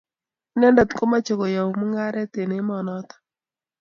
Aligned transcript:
Inendet 0.55 0.89
komache 0.97 1.33
koyou 1.39 1.69
mung'aret 1.79 2.33
eng' 2.41 2.57
emonoto 2.61 3.15